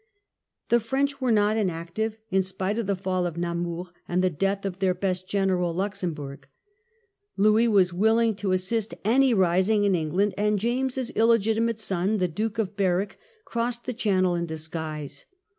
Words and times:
The 0.69 0.79
French 0.79 1.21
were 1.21 1.31
not 1.31 1.57
inactive, 1.57 2.17
in 2.31 2.41
spite 2.41 2.79
of 2.79 2.87
the 2.87 2.95
fall 2.95 3.27
of 3.27 3.37
Namur 3.37 3.91
and 4.07 4.23
the 4.23 4.31
death 4.31 4.65
of 4.65 4.79
their 4.79 4.95
best 4.95 5.27
general, 5.27 5.75
Luxembourg. 5.75 6.47
Louis 7.37 7.67
was 7.67 7.93
willing 7.93 8.33
to 8.37 8.51
assist 8.51 8.95
any 9.05 9.31
rising 9.31 9.83
in 9.83 9.93
Eng 9.93 10.07
jacobite 10.09 10.17
land, 10.17 10.33
and 10.39 10.57
James's 10.59 11.11
illegitimate 11.11 11.79
son, 11.79 12.17
the 12.17 12.27
Duke 12.27 12.55
troubles, 12.55 12.71
of 12.73 12.77
Berwick, 12.77 13.19
crossed 13.45 13.83
the 13.83 13.93
Channel 13.93 14.33
in 14.33 14.47
disguise. 14.47 15.25